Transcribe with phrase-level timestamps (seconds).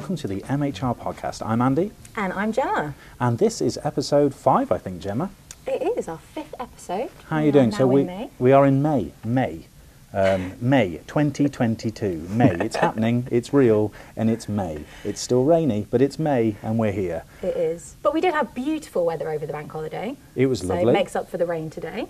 [0.00, 1.46] welcome to the MHR podcast.
[1.46, 2.94] I'm Andy, And I'm Gemma.
[3.20, 5.28] and this is episode five, I think, Gemma.
[5.66, 7.10] It is our fifth episode.
[7.28, 7.70] How are you doing?
[7.70, 8.08] so we
[8.38, 9.66] we are in May, May,
[10.14, 12.28] um, May 2022.
[12.30, 12.52] May.
[12.64, 13.28] It's happening.
[13.30, 14.84] It's real, and it's May.
[15.04, 17.24] It's still rainy, but it's May, and we're here.
[17.42, 17.96] It is.
[18.02, 20.16] But we did have beautiful weather over the bank holiday.
[20.34, 20.92] It was so lovely.
[20.92, 22.06] it makes up for the rain today.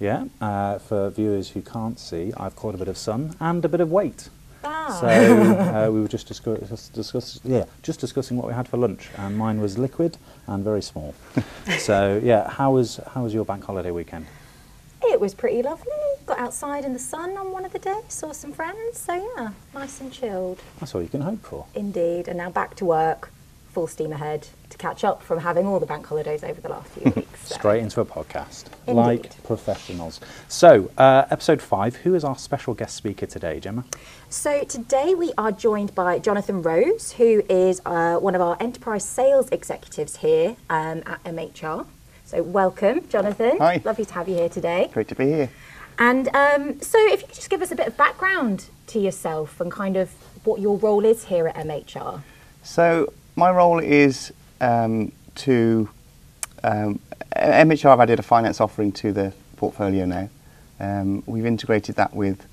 [0.00, 0.24] Yeah.
[0.40, 3.82] Uh, for viewers who can't see, I've caught a bit of sun and a bit
[3.82, 4.30] of weight.
[4.88, 5.00] Ah.
[5.00, 9.08] So uh, we were just discuss, discuss, yeah, just discussing what we had for lunch,
[9.16, 11.12] and mine was liquid and very small.
[11.78, 14.26] so yeah, how was how was your bank holiday weekend?
[15.02, 15.92] It was pretty lovely.
[16.24, 18.98] Got outside in the sun on one of the days, saw some friends.
[18.98, 20.60] So yeah, nice and chilled.
[20.78, 21.66] That's all you can hope for.
[21.74, 22.28] Indeed.
[22.28, 23.30] And now back to work,
[23.76, 26.88] full steam ahead to catch up from having all the bank holidays over the last
[26.92, 27.48] few weeks.
[27.48, 27.54] so.
[27.56, 28.96] Straight into a podcast, Indeed.
[29.02, 30.18] like professionals.
[30.48, 31.96] So, uh, episode five.
[31.96, 33.84] Who is our special guest speaker today, Gemma?
[34.30, 39.04] So today we are joined by Jonathan Rose, who is uh, one of our enterprise
[39.04, 41.84] sales executives here um, at MHR.
[42.24, 43.58] So welcome, Jonathan.
[43.58, 43.82] Hi.
[43.84, 44.88] Lovely to have you here today.
[44.90, 45.50] Great to be here.
[45.98, 49.60] And um, so if you could just give us a bit of background to yourself
[49.60, 50.12] and kind of
[50.44, 52.22] what your role is here at MHR.
[52.62, 55.88] So my role is um, to
[56.64, 56.98] um,
[57.36, 57.90] MHR.
[57.90, 60.30] I've added a finance offering to the portfolio now.
[60.80, 62.46] Um, we've integrated that with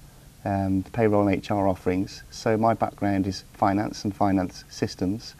[0.44, 2.24] um, the payroll and HR offerings.
[2.32, 5.36] So my background is finance and finance systems.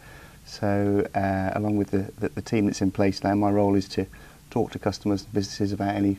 [0.46, 3.88] So uh, along with the, the, the team that's in place now, my role is
[3.90, 4.06] to
[4.50, 6.18] talk to customers and businesses about any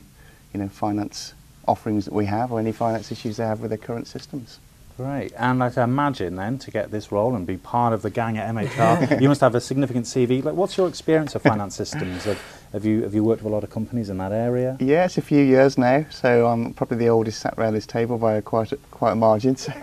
[0.54, 1.34] you know finance
[1.68, 4.60] offerings that we have or any finance issues they have with their current systems.
[4.98, 5.34] Great.
[5.38, 8.38] And I can imagine then to get this role and be part of the gang
[8.38, 10.42] at MHR, you must have a significant CV.
[10.42, 12.24] Like, what's your experience of finance systems?
[12.24, 14.78] Have, have you have you worked with a lot of companies in that area?
[14.80, 18.18] Yeah, it's a few years now, so I'm probably the oldest sat around this table
[18.18, 19.58] by a quite a, quite a margin.
[19.66, 19.74] So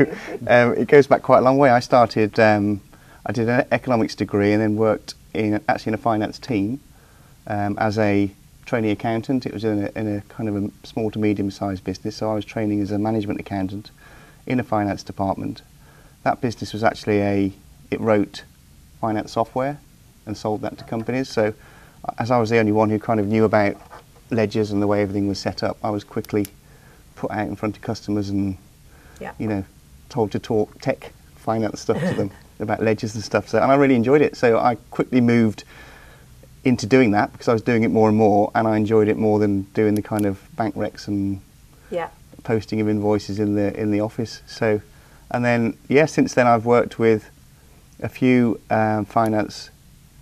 [0.47, 1.69] um, it goes back quite a long way.
[1.69, 2.81] I started, um,
[3.27, 6.81] I did an economics degree and then worked in actually in a finance team
[7.47, 8.31] um, as a
[8.65, 9.45] trainee accountant.
[9.45, 12.31] It was in a, in a kind of a small to medium sized business, so
[12.31, 13.91] I was training as a management accountant
[14.47, 15.63] in a finance department.
[16.23, 17.53] That business was actually a
[17.91, 18.45] it wrote
[19.01, 19.79] finance software
[20.27, 21.29] and sold that to companies.
[21.29, 21.53] So
[22.19, 23.77] as I was the only one who kind of knew about
[24.31, 26.47] ledgers and the way everything was set up, I was quickly
[27.17, 28.57] put out in front of customers and
[29.21, 29.33] Yeah.
[29.39, 29.65] you know
[30.09, 32.31] told to talk tech finance stuff to them
[32.61, 33.49] about ledgers and stuff.
[33.49, 34.37] So and I really enjoyed it.
[34.37, 35.65] So I quickly moved
[36.65, 39.17] into doing that because I was doing it more and more, and I enjoyed it
[39.19, 41.41] more than doing the kind of bank recs and
[41.91, 42.09] Yeah.
[42.45, 44.43] Posting of invoices in the in the office.
[44.47, 44.81] So,
[45.31, 47.31] and then yeah, since then I've worked with
[48.01, 49.71] a few um, finance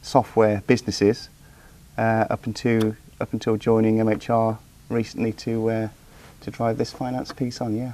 [0.02, 1.28] software businesses
[1.98, 4.58] uh, up until up until joining MHR
[4.88, 5.88] recently to uh,
[6.42, 7.76] to drive this finance piece on.
[7.76, 7.92] Yeah.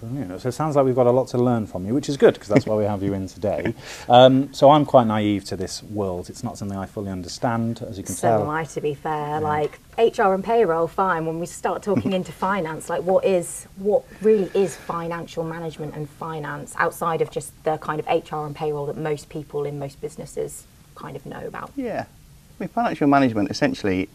[0.00, 0.40] Brilliant.
[0.40, 2.34] So it sounds like we've got a lot to learn from you, which is good
[2.34, 3.74] because that's why we have you in today.
[4.08, 6.30] Um, so I'm quite naive to this world.
[6.30, 8.42] It's not something I fully understand, as you can So tell.
[8.42, 9.40] am I, to be fair.
[9.40, 11.26] Like HR and payroll, fine.
[11.26, 16.08] When we start talking into finance, like what is what really is financial management and
[16.08, 20.00] finance outside of just the kind of HR and payroll that most people in most
[20.00, 21.70] businesses kind of know about.
[21.76, 22.06] Yeah.
[22.06, 24.08] I mean, financial management essentially,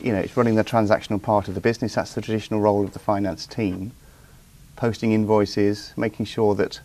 [0.00, 1.94] you know, it's running the transactional part of the business.
[1.94, 3.92] That's the traditional role of the finance team.
[4.76, 6.80] Posting invoices, making sure that,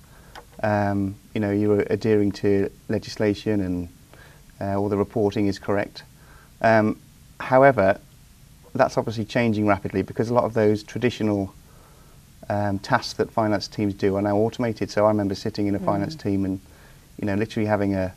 [0.62, 3.90] um, you know, you're adhering to legislation and
[4.62, 6.04] uh, all the reporting is correct.
[6.62, 7.00] Um,
[7.40, 8.00] however,
[8.76, 11.54] that's obviously changing rapidly because a lot of those traditional
[12.50, 14.92] um, tasks that finance teams do are now automated.
[14.92, 16.60] So I remember sitting in a finance team and,
[17.20, 18.14] you know, literally having a,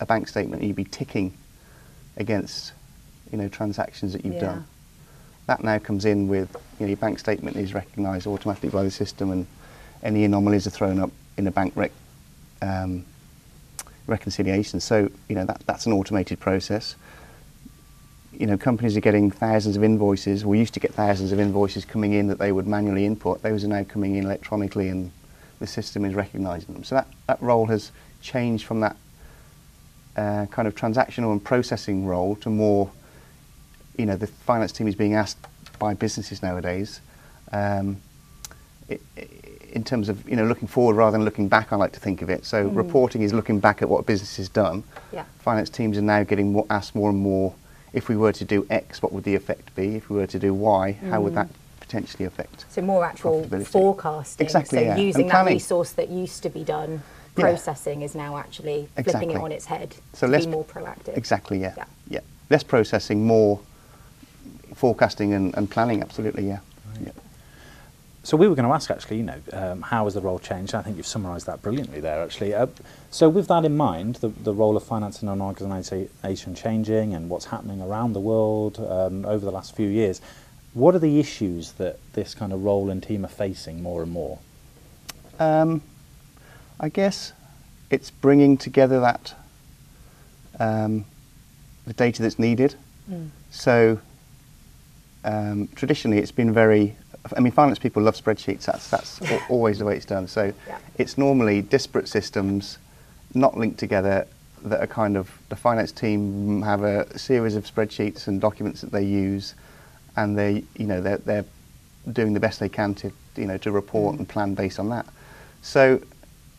[0.00, 1.36] a bank statement you'd be ticking
[2.16, 2.72] against,
[3.32, 4.40] you know, transactions that you've Yeah.
[4.48, 4.64] done.
[5.46, 8.90] That now comes in with, you know, your bank statement is recognised automatically by the
[8.90, 9.46] system and
[10.02, 11.92] any anomalies are thrown up in a bank rec
[12.62, 13.04] um,
[14.06, 14.80] reconciliation.
[14.80, 16.96] So, you know, that, that's an automated process.
[18.32, 20.44] You know, companies are getting thousands of invoices.
[20.44, 23.42] We used to get thousands of invoices coming in that they would manually input.
[23.42, 25.10] Those are now coming in electronically and
[25.58, 26.84] the system is recognising them.
[26.84, 27.90] So that, that role has
[28.22, 28.96] changed from that
[30.16, 32.90] uh, kind of transactional and processing role to more,
[33.96, 35.38] you know, the finance team is being asked
[35.78, 37.00] by businesses nowadays,
[37.52, 37.96] um,
[38.90, 39.28] i i
[39.70, 42.22] in terms of, you know, looking forward rather than looking back, I like to think
[42.22, 42.46] of it.
[42.46, 44.82] So reporting is looking back at what business has done.
[45.12, 45.24] Yeah.
[45.40, 47.54] Finance teams are now getting more, asked more and more,
[47.92, 49.96] if we were to do X, what would the effect be?
[49.96, 51.48] If we were to do Y, how would that
[51.80, 52.64] potentially affect?
[52.70, 54.42] So more actual forecasting.
[54.46, 54.96] Exactly, So yeah.
[54.96, 57.02] Using that resource that used to be done
[57.36, 57.44] Yeah.
[57.44, 59.34] processing is now actually flipping Exactly.
[59.34, 61.14] it on its head So to less- be more proactive.
[61.16, 61.74] Exactly, yeah.
[61.76, 61.84] Yeah.
[62.08, 62.20] yeah.
[62.48, 63.60] Less processing, more
[64.78, 66.60] forecasting and, and planning, absolutely, yeah.
[67.04, 67.10] yeah.
[68.22, 70.72] so we were going to ask actually, you know, um, how has the role changed?
[70.72, 72.54] I think you've summarised that brilliantly there actually.
[72.54, 72.68] Uh,
[73.10, 77.28] so with that in mind, the, the role of finance in an organisation changing and
[77.28, 80.20] what's happening around the world um, over the last few years,
[80.74, 84.12] what are the issues that this kind of role and team are facing more and
[84.12, 84.38] more?
[85.40, 85.82] Um,
[86.78, 87.32] I guess
[87.90, 89.34] it's bringing together that
[90.60, 91.04] um,
[91.84, 92.76] the data that's needed.
[93.10, 93.30] Mm.
[93.50, 93.98] So
[95.28, 96.96] um, traditionally, it's been very.
[97.36, 98.64] I mean, finance people love spreadsheets.
[98.64, 99.20] That's that's
[99.50, 100.26] always the way it's done.
[100.28, 100.78] So Yeah.
[100.96, 102.78] it's normally disparate systems,
[103.34, 104.26] not linked together.
[104.64, 108.90] That are kind of the finance team have a series of spreadsheets and documents that
[108.90, 109.54] they use,
[110.16, 111.44] and they you know they're they're
[112.12, 115.06] doing the best they can to you know to report and plan based on that.
[115.62, 116.00] So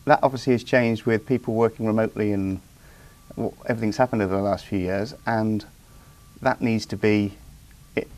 [0.06, 2.60] that obviously has changed with people working remotely and
[3.36, 5.64] well, everything's happened over the last few years, and
[6.42, 7.34] that needs to be,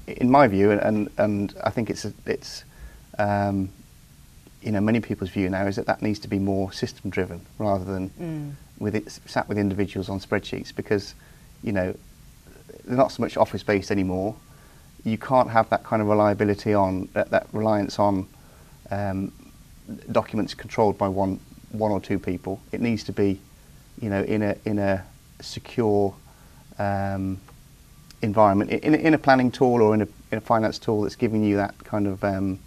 [0.07, 2.65] in my view, and and I think it's a, it's,
[3.19, 3.69] um,
[4.63, 7.41] you know, many people's view now is that that needs to be more system driven
[7.59, 8.53] rather than Mm.
[8.79, 11.15] with it sat with individuals on spreadsheets because,
[11.63, 11.95] you know,
[12.85, 14.35] they're not so much office based anymore.
[15.05, 18.27] You can't have that kind of reliability on that, that reliance on
[18.91, 19.33] um,
[20.13, 21.41] documents controlled by one
[21.71, 22.61] one or two people.
[22.73, 23.41] It needs to be,
[24.01, 25.05] you know, in a in a
[25.41, 26.15] secure
[26.79, 27.39] um,
[28.23, 31.17] environment, in a, in a planning tool or in a in a finance tool that's
[31.17, 32.25] giving you that kind of.
[32.25, 32.59] Um,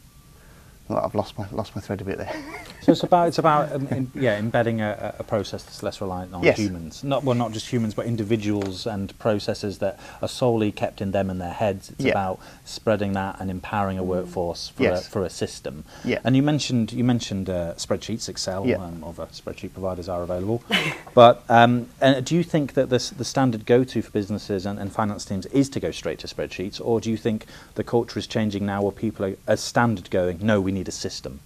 [0.88, 2.34] well, I've lost my lost my thread a bit there.
[2.86, 6.36] So it's about it's about um, em- yeah embedding a, a process that's less reliant
[6.36, 6.60] on Yes.
[6.60, 7.04] humans.
[7.04, 11.32] Not well, not just humans, but individuals and processes that are solely kept in them
[11.32, 11.90] and their heads.
[11.90, 12.12] It's Yeah.
[12.12, 15.08] about spreading that and empowering a workforce for, Yes.
[15.08, 15.84] a, for a system.
[16.04, 16.20] Yeah.
[16.24, 18.76] And you mentioned you mentioned uh, spreadsheets, Excel, Yeah.
[18.78, 20.62] um, other spreadsheet providers are available.
[21.16, 24.94] but um, uh, do you think that this, the standard go-to for businesses and, and
[24.94, 28.28] finance teams is to go straight to spreadsheets, or do you think the culture is
[28.28, 30.38] changing now, where people are as standard going?
[30.44, 31.40] No, we need a system.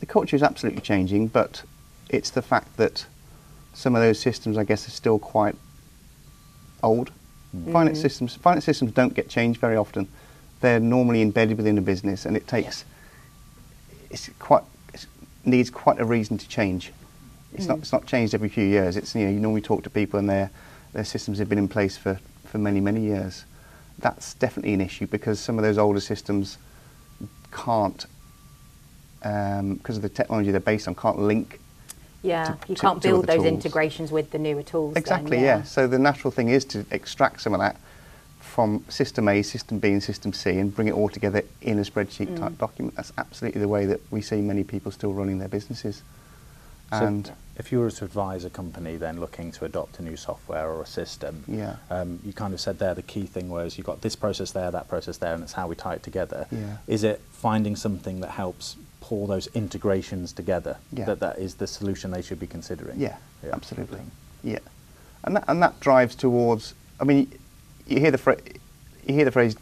[0.00, 1.62] the culture is absolutely changing, but
[2.08, 3.06] it's the fact that
[3.74, 5.54] some of those systems, I guess, are still quite
[6.82, 7.10] old.
[7.54, 7.72] Mm-hmm.
[7.72, 10.08] Finance systems, finance systems don't get changed very often.
[10.60, 12.84] They're normally embedded within a business, and it takes
[14.10, 15.06] it's quite it
[15.44, 16.92] needs quite a reason to change.
[17.54, 17.82] It's not mm.
[17.82, 18.96] it's not changed every few years.
[18.96, 20.50] It's you know you normally talk to people and their
[20.92, 23.44] their systems have been in place for, for many many years.
[23.98, 26.58] That's definitely an issue because some of those older systems
[27.50, 28.06] can't
[29.22, 31.60] um, because of the technology they're based on, can't link.
[32.22, 33.46] Yeah, to, you to, can't build those tools.
[33.46, 34.96] integrations with the newer tools.
[34.96, 35.56] Exactly, then, yeah.
[35.58, 35.62] yeah.
[35.62, 37.76] So the natural thing is to extract some of that
[38.40, 41.82] from system A, system B and system C and bring it all together in a
[41.82, 42.38] spreadsheet mm.
[42.38, 42.96] type document.
[42.96, 46.02] That's absolutely the way that we see many people still running their businesses.
[46.90, 50.16] So And if you were to advise a company then looking to adopt a new
[50.16, 51.76] software or a system, Yeah.
[51.90, 54.70] um, you kind of said there the key thing was you've got this process there,
[54.70, 56.46] that process there, and it's how we tie it together.
[56.50, 56.76] Yeah.
[56.86, 60.76] Is it finding something that helps pull those integrations together?
[60.92, 61.04] Yeah.
[61.06, 62.98] That that is the solution they should be considering.
[62.98, 63.16] yeah,
[63.52, 64.00] absolutely.
[64.42, 64.60] Yeah.
[65.24, 67.30] And that, and that drives towards, I mean,
[67.86, 68.38] you hear the,
[69.06, 69.56] you hear the phrase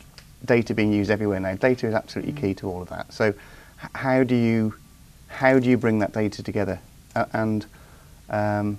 [0.45, 1.55] data being used everywhere now.
[1.55, 3.13] Data is absolutely key to all of that.
[3.13, 3.33] So
[3.77, 4.75] how do you,
[5.29, 6.79] how do you bring that data together?
[7.17, 7.67] Uh, and,
[8.29, 8.79] um,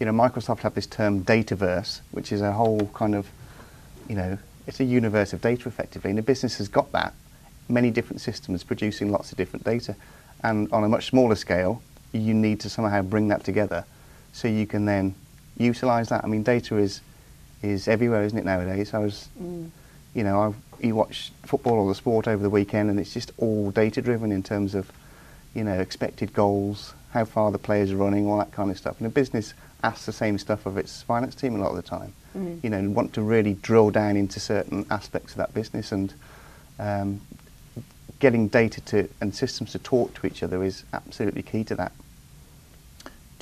[0.00, 3.28] you know, Microsoft have this term dataverse, which is a whole kind of,
[4.08, 6.10] you know, it's a universe of data effectively.
[6.10, 7.14] And a business has got that,
[7.68, 9.94] many different systems producing lots of different data.
[10.42, 11.80] And on a much smaller scale,
[12.12, 13.84] you need to somehow bring that together
[14.32, 15.14] so you can then
[15.56, 16.24] utilize that.
[16.24, 17.00] I mean, data is,
[17.62, 18.94] is everywhere, isn't it, nowadays?
[18.94, 22.98] I was, you know, I, you watch football or the sport over the weekend and
[22.98, 24.90] it's just all data driven in terms of,
[25.54, 28.98] you know, expected goals, how far the players are running, all that kind of stuff.
[28.98, 31.82] And a business asks the same stuff of its finance team a lot of the
[31.82, 32.12] time.
[32.36, 32.62] Mm.
[32.62, 36.12] You know, and want to really drill down into certain aspects of that business and
[36.78, 37.22] um,
[38.18, 41.92] getting data to and systems to talk to each other is absolutely key to that.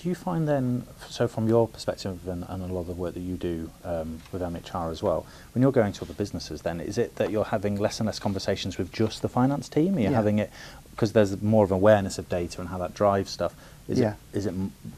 [0.05, 3.15] Do you find then, so from your perspective and, and a lot of the work
[3.15, 6.79] that you do um, with MHR as well, when you're going to other businesses, then
[6.79, 9.97] is it that you're having less and less conversations with just the finance team?
[9.97, 10.17] Are you Yeah.
[10.17, 10.51] having it
[10.91, 13.55] because there's more of awareness of data and how that drives stuff?
[13.89, 14.17] Is Yeah.
[14.35, 14.53] it is it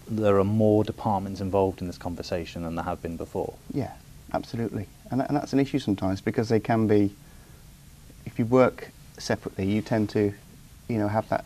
[0.08, 3.54] there are more departments involved in this conversation than there have been before?
[3.72, 3.92] Yeah,
[4.32, 4.88] absolutely.
[5.12, 7.14] And, that, and that's an issue sometimes because they can be,
[8.24, 10.34] if you work separately, you tend to,
[10.88, 11.44] you know, have that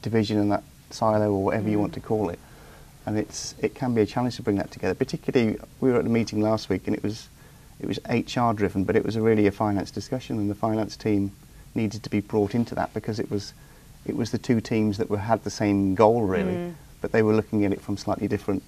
[0.00, 2.38] division and that silo or whatever you want to call it.
[3.06, 4.94] And it's, it can be a challenge to bring that together.
[4.94, 7.28] Particularly, we were at a meeting last week and it was,
[7.80, 10.96] it was HR driven, but it was a really a finance discussion and the finance
[10.96, 11.32] team
[11.74, 13.52] needed to be brought into that because it was,
[14.06, 16.74] it was the two teams that were, had the same goal really, mm.
[17.00, 18.62] but they were looking at it from slightly different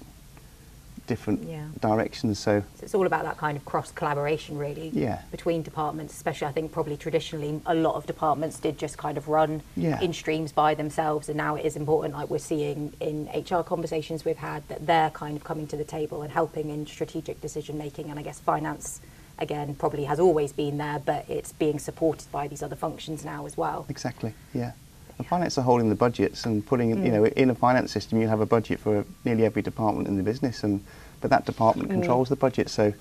[1.07, 1.65] different Yeah.
[1.81, 2.37] directions.
[2.37, 5.21] So So it's all about that kind of cross collaboration, really, Yeah.
[5.31, 6.13] between departments.
[6.13, 9.99] Especially, I think probably traditionally a lot of departments did just kind of run Yeah.
[10.01, 14.23] in streams by themselves, and now it is important, like we're seeing in HR conversations
[14.25, 17.77] we've had, that they're kind of coming to the table and helping in strategic decision
[17.77, 18.09] making.
[18.09, 18.99] And I guess finance,
[19.39, 23.45] again, probably has always been there, but it's being supported by these other functions now
[23.45, 23.85] as well.
[23.89, 24.33] Exactly.
[24.53, 24.73] Yeah.
[25.17, 28.27] And finance are holding the budgets and putting, you know, in a finance system, you
[28.27, 30.83] have a budget for nearly every department in the business, and
[31.21, 31.93] but that department mm.
[31.93, 32.93] controls the budget, so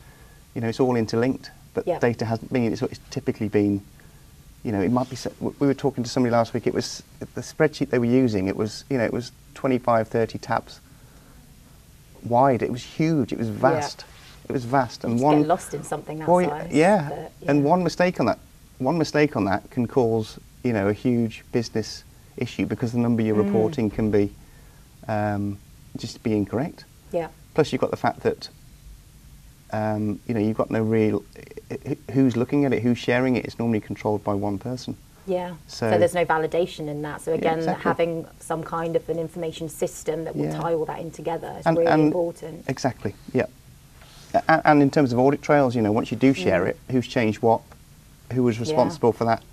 [0.55, 1.51] you know it's all interlinked.
[1.75, 1.99] But Yeah.
[1.99, 2.73] data hasn't been.
[2.73, 3.83] It's, it's typically been,
[4.65, 5.17] you know, it might be.
[5.41, 6.67] We were talking to somebody last week.
[6.67, 8.49] It was the spreadsheet they were using.
[8.49, 10.81] It was, you know, it was 25, 30 tabs
[12.25, 12.63] wide.
[12.63, 13.33] It was huge.
[13.33, 14.07] It was vast.
[14.49, 16.71] It was vast, and one get lost in something that well, size.
[16.73, 18.39] yeah, but, and one mistake on that,
[18.79, 22.05] one mistake on that can cause you know a huge business
[22.37, 23.27] issue because the number Mm.
[23.27, 24.33] you're reporting can be
[25.09, 25.59] um,
[25.97, 26.85] just be incorrect.
[27.13, 27.29] Yeah.
[27.55, 28.49] Plus, you've got the fact that
[29.73, 31.25] um, you know you've got no real
[32.13, 33.45] who's looking at it, who's sharing it.
[33.45, 34.97] It's normally controlled by one person.
[35.27, 35.55] Yeah.
[35.67, 37.21] So, So- there's no validation in that.
[37.21, 37.83] So again, exactly.
[37.83, 40.61] having some kind of an information system that will Yeah.
[40.61, 42.65] tie all that in together is And- really and- important.
[42.69, 43.15] Exactly.
[43.33, 43.47] Yeah.
[44.49, 46.69] And, and in terms of audit trails, you know, once you do share Mm.
[46.69, 47.61] it, who's changed what,
[48.33, 49.45] who was responsible for that, that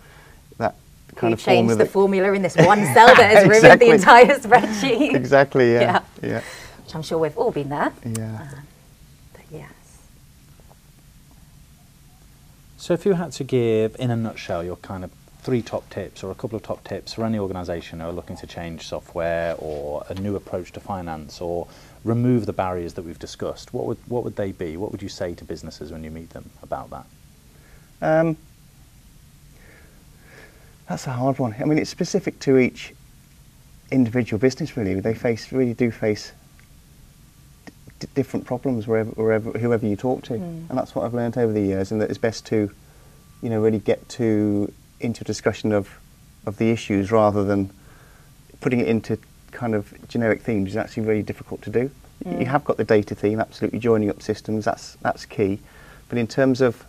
[1.15, 1.75] kind Who of changed formula.
[1.77, 5.13] the formula in this one cell that has ruined the entire spreadsheet?
[5.13, 5.73] exactly.
[5.73, 5.81] Yeah.
[6.21, 6.29] Yeah.
[6.29, 6.41] Yeah.
[6.83, 7.93] Which I'm sure we've all been there.
[8.05, 8.49] Yeah.
[9.33, 9.71] But yes.
[12.77, 16.23] So, if you had to give, in a nutshell, your kind of three top tips
[16.23, 19.55] or a couple of top tips for any organisation who are looking to change software
[19.59, 21.67] or a new approach to finance or
[22.05, 24.75] remove the barriers that we've discussed, what would what would they be?
[24.77, 27.05] What would you say to businesses when you meet them about that?
[28.01, 28.37] Um,
[30.87, 31.55] that's a hard one.
[31.59, 32.93] I mean, it's specific to each
[33.91, 34.75] individual business.
[34.77, 36.31] Really, they face really do face
[38.15, 40.69] different problems wherever, wherever, whoever you talk to, Mm.
[40.69, 41.91] and that's what I've learned over the years.
[41.91, 42.69] And that it's best to,
[43.41, 45.99] you know, really get to into a discussion of
[46.45, 47.69] of the issues rather than
[48.59, 49.17] putting it into
[49.51, 51.89] kind of generic themes is actually really difficult to do.
[52.25, 52.41] Mm.
[52.41, 54.65] You have got the data theme, absolutely joining up systems.
[54.65, 55.59] That's that's key,
[56.09, 56.85] but in terms of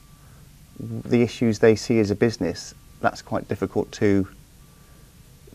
[0.80, 2.74] the issues they see as a business,
[3.04, 4.26] that's quite difficult to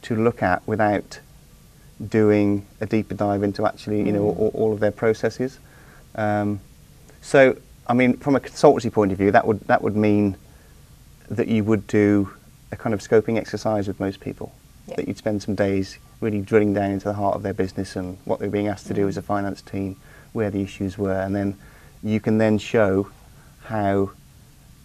[0.04, 1.20] to look at without
[2.08, 4.40] doing a deeper dive into actually you know Mm.
[4.40, 5.60] all, all of their processes.
[6.16, 6.62] Um,
[7.22, 10.38] so, I mean, from a consultancy point of view, that would that would mean
[11.30, 12.30] that you would do
[12.72, 14.54] a kind of scoping exercise with most people.
[14.88, 14.96] Yeah.
[14.98, 18.18] That you'd spend some days really drilling down into the heart of their business and
[18.26, 19.10] what they're being asked to do Mm.
[19.10, 19.96] as a finance team,
[20.34, 21.56] where the issues were, and then
[22.04, 23.10] you can then show
[23.66, 24.12] how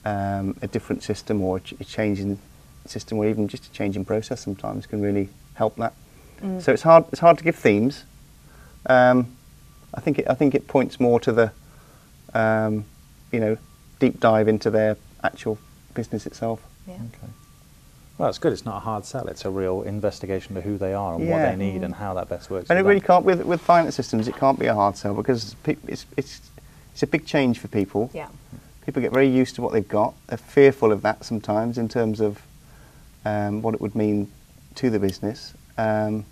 [0.04, 2.38] um, a different system or a, ch- a change in
[2.86, 5.94] system or even just a change in process sometimes can really help that.
[6.40, 6.60] Mm.
[6.62, 7.04] So it's hard.
[7.10, 8.04] It's hard to give themes.
[8.86, 9.36] Um,
[9.94, 11.52] I think it, I think it points more to the,
[12.34, 12.84] um,
[13.32, 13.56] you know,
[14.00, 15.58] deep dive into their actual
[15.94, 16.60] business itself.
[16.86, 16.94] Yeah.
[16.94, 17.32] Okay.
[18.18, 18.52] Well, it's good.
[18.52, 19.26] It's not a hard sell.
[19.26, 22.28] It's a real investigation to who they are and what they need and how that
[22.28, 22.70] best works.
[22.70, 23.06] And it for really them.
[23.06, 24.28] can't with with finance systems.
[24.28, 26.40] It can't be a hard sell because it's it's
[26.92, 28.10] it's a big change for people.
[28.14, 28.28] Yeah.
[28.84, 30.14] People get very used to what they've got.
[30.28, 32.40] They're fearful of that sometimes in terms of
[33.24, 34.30] um, what it would mean
[34.76, 35.54] to the business.
[35.78, 36.24] Um,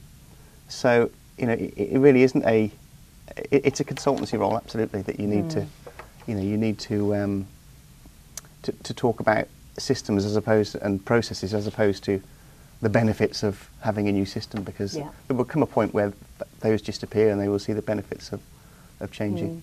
[0.69, 2.71] so you know, it, it really isn't a.
[3.51, 5.67] It, it's a consultancy role, absolutely, that you need to,
[6.27, 7.47] you know, you need to, um,
[8.63, 12.23] to to talk about systems as opposed to, and processes as opposed to
[12.83, 15.09] the benefits of having a new system because Yeah.
[15.29, 17.81] there will come a point where th- those just appear and they will see the
[17.81, 18.41] benefits of,
[18.99, 19.63] of changing.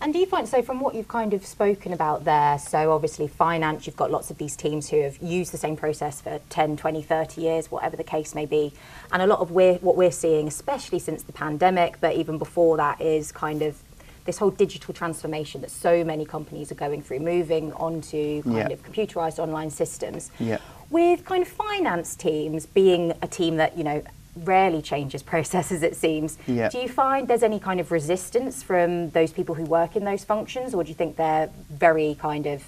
[0.00, 3.26] And do you find, so from what you've kind of spoken about there, so obviously
[3.28, 6.76] finance, you've got lots of these teams who have used the same process for 10,
[6.76, 8.72] 20, 30 years, whatever the case may be.
[9.10, 12.76] And a lot of we're, what we're seeing, especially since the pandemic, but even before
[12.76, 13.78] that, is kind of
[14.26, 18.68] this whole digital transformation that so many companies are going through, moving onto kind Yeah.
[18.68, 20.30] of computerized online systems.
[20.38, 20.58] Yeah.
[20.90, 24.02] With kind of finance teams being a team that, you know,
[24.44, 26.38] rarely changes processes, it seems.
[26.46, 26.68] Yeah.
[26.68, 30.24] Do you find there's any kind of resistance from those people who work in those
[30.24, 32.64] functions, or do you think they're very kind of,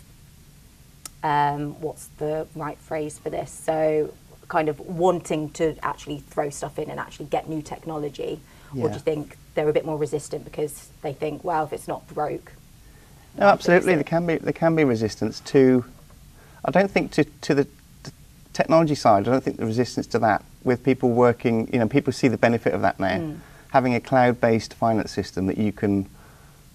[1.22, 3.50] um, what's the right phrase for this?
[3.50, 4.12] So,
[4.48, 8.40] kind of wanting to actually throw stuff in and actually get new technology,
[8.76, 11.88] or do you think they're a bit more resistant because they think, well, if it's
[11.88, 12.52] not broke,
[13.38, 13.94] No, absolutely.
[13.94, 15.84] There can be there can be resistance to.
[16.64, 17.66] I don't think to to the
[18.58, 19.28] technology side.
[19.28, 21.72] I don't think the resistance to that with people working.
[21.72, 23.18] You know, people see the benefit of that now.
[23.18, 23.38] Mm.
[23.70, 26.08] Having a cloud-based finance system that you can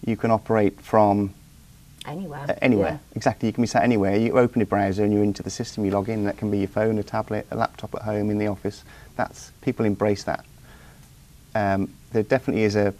[0.06, 1.34] you can operate from
[2.08, 2.46] anywhere.
[2.48, 3.00] uh, anywhere.
[3.02, 3.18] Yeah.
[3.18, 3.48] Exactly.
[3.48, 4.16] You can be sat anywhere.
[4.16, 5.84] You open a browser and you're into the system.
[5.84, 6.24] You log in.
[6.24, 8.84] That can be your phone, a tablet, a laptop at home, in the office.
[9.18, 10.46] That's people embrace that.
[11.54, 12.94] Um, there definitely is a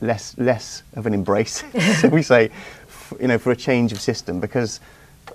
[0.00, 1.64] less less of an embrace,
[2.00, 2.50] so we say,
[3.20, 4.80] you know, for a change of system because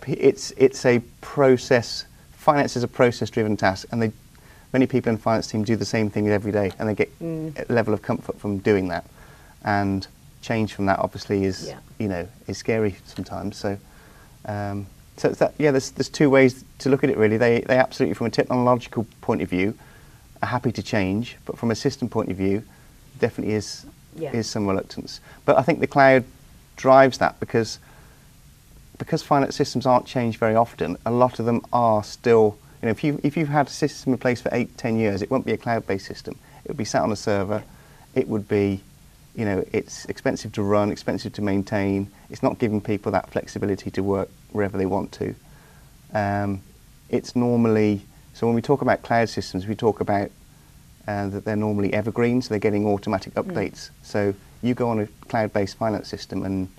[0.08, 2.06] it's it's a process.
[2.44, 4.12] Finance is a process-driven task, and they,
[4.74, 7.10] many people in the finance team do the same thing every day, and they get
[7.22, 9.06] a level of comfort from doing that.
[9.64, 10.06] And
[10.42, 11.80] change from that obviously is Yeah.
[12.00, 13.56] you know is scary sometimes.
[13.58, 13.78] So.
[14.46, 17.38] Um, so it's that, yeah, there's, there's two ways to look at it really.
[17.38, 19.76] They, they absolutely, from a technological point of view,
[20.42, 22.64] are happy to change, but from a system point of view,
[23.20, 23.86] definitely is
[24.18, 24.36] Yeah.
[24.36, 25.22] is some reluctance.
[25.46, 26.26] But I think the cloud
[26.76, 27.80] drives that because
[29.04, 30.98] because finance systems aren't changed very often.
[31.06, 32.58] A lot of them are still.
[32.82, 35.22] You know, if you if you've had a system in place for eight, ten years,
[35.22, 36.38] it won't be a cloud-based system.
[36.64, 37.64] It would be sat on a server.
[38.16, 38.82] It would be,
[39.36, 42.10] you know, it's expensive to run, expensive to maintain.
[42.30, 45.36] It's not giving people that flexibility to work wherever they want to.
[46.14, 46.62] Um,
[47.10, 48.02] it's normally
[48.34, 50.32] so when we talk about cloud systems, we talk about
[51.08, 53.90] uh, that they're normally evergreen, so they're getting automatic updates.
[54.02, 56.70] So you go on a cloud-based finance system, and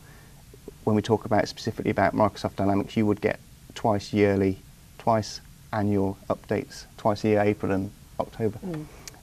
[0.84, 3.40] when we talk about specifically about Microsoft Dynamics, you would get
[3.74, 4.58] twice yearly,
[4.98, 5.40] twice
[5.72, 8.58] annual updates, twice a year, April and October.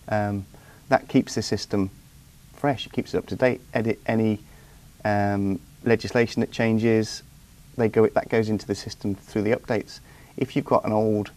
[0.10, 0.46] Um,
[0.90, 1.90] that keeps the system
[2.54, 2.86] fresh.
[2.86, 3.62] It keeps it up to date.
[3.74, 4.40] Edit any
[5.06, 7.24] um, legislation that changes,
[7.78, 10.00] they go that goes into the system through the updates.
[10.38, 11.32] If you've got an old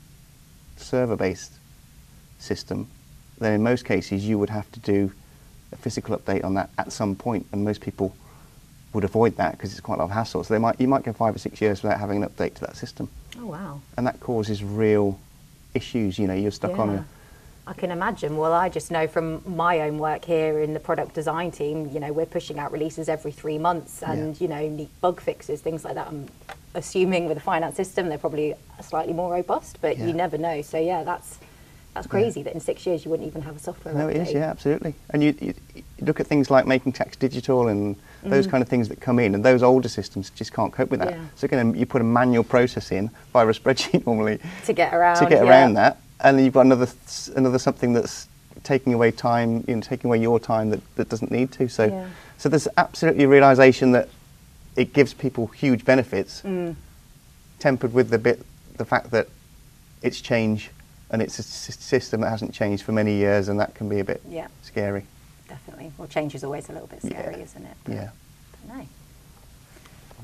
[0.76, 1.52] server-based
[2.38, 2.88] system,
[3.38, 5.12] then in most cases you would have to do
[5.72, 8.14] a physical update on that at some point, and most people
[8.94, 10.44] would avoid that because it's quite a lot of hassle.
[10.44, 12.60] So they might you might go five or six years without having an update to
[12.62, 13.08] that system,
[13.38, 13.80] Oh wow.
[13.96, 15.18] and that causes real
[15.74, 16.18] issues.
[16.18, 16.98] You know, you're stuck on Yeah.
[17.00, 17.04] a
[17.66, 18.36] I can imagine.
[18.36, 21.98] Well, I just know from my own work here in the product design team, you
[21.98, 24.42] know, we're pushing out releases every three months and, Yeah.
[24.42, 26.06] you know, need bug fixes, things like that.
[26.08, 26.28] I'm
[26.74, 30.08] assuming with the finance system, they're probably slightly more robust, but Yeah.
[30.08, 30.60] you never know.
[30.60, 31.38] So, yeah, that's
[31.94, 34.16] that's crazy that in six years you wouldn't even have a software No, update.
[34.16, 34.94] it is, yeah, absolutely.
[35.10, 35.54] And you, you,
[36.00, 39.34] look at things like making tax digital and those kind of things that come in,
[39.34, 41.10] and those older systems just can't cope with that.
[41.10, 41.24] Yeah.
[41.36, 45.16] So again, you put a manual process in via a spreadsheet normally To get around.
[45.22, 45.50] to get yeah.
[45.50, 46.88] around that, and then you've got another
[47.36, 48.26] another something that's
[48.64, 51.68] taking away time, you know, taking away your time that, that doesn't need to.
[51.68, 52.06] So, Yeah.
[52.38, 54.08] so there's absolutely a realization that
[54.74, 56.74] it gives people huge benefits, Mm.
[57.60, 58.42] tempered with the bit
[58.78, 59.28] the fact that
[60.02, 60.70] it's change
[61.14, 64.00] and it's a s- system that hasn't changed for many years, and that can be
[64.00, 64.48] a bit Yeah.
[64.62, 65.04] scary.
[65.48, 65.92] Definitely.
[65.96, 67.44] Well, change is always a little bit scary, Yeah.
[67.44, 67.76] isn't it?
[67.84, 68.08] But- Yeah.
[68.66, 68.86] but no.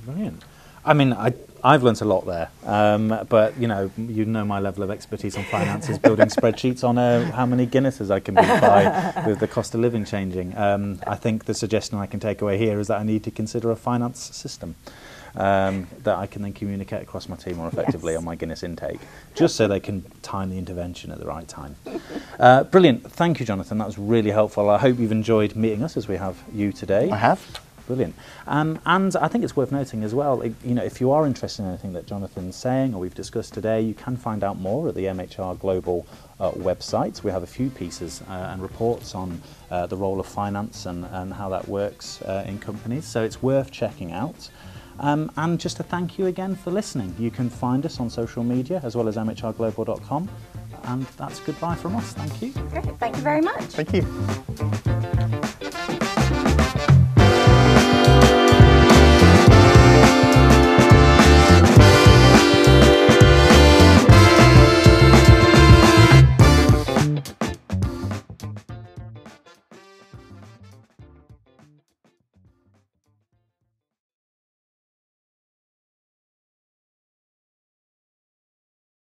[0.05, 0.43] Brilliant.
[0.85, 4.59] I mean, I, I've learnt a lot there, um, but you know, you know my
[4.61, 9.23] level of expertise on finances, building spreadsheets on uh, how many Guinnesses I can buy
[9.27, 10.57] with the cost of living changing.
[10.57, 13.31] Um, I think the suggestion I can take away here is that I need to
[13.31, 14.75] consider a finance system
[15.37, 18.19] um, that I can then communicate across my team more effectively Yes.
[18.19, 19.01] on my Guinness intake,
[19.35, 21.77] just so they can time the intervention at the right time.
[22.39, 23.11] Uh, brilliant.
[23.11, 23.79] Thank you, Jonathan.
[23.79, 24.69] That was really helpful.
[24.71, 27.11] I hope you've enjoyed meeting us as we have you today.
[27.11, 27.61] I have.
[27.87, 28.15] Brilliant.
[28.47, 31.27] Um, and I think it's worth noting as well, like, you know, if you are
[31.27, 34.89] interested in anything that Jonathan's saying or we've discussed today, you can find out more
[34.89, 36.07] at the MHR Global
[36.39, 37.25] uh, website.
[37.25, 41.05] We have a few pieces uh, and reports on uh, the role of finance and,
[41.07, 43.07] and how that works uh, in companies.
[43.07, 44.51] So it's worth checking out.
[45.01, 47.15] Um, and just a thank you again for listening.
[47.19, 50.29] You can find us on social media as well as mhrglobal.com.
[50.85, 52.13] And that's goodbye from us.
[52.13, 52.53] Thank you.
[52.71, 52.99] Great.
[52.99, 53.63] Thank you very much.
[53.63, 54.90] Thank you.